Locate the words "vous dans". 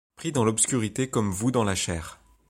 1.29-1.63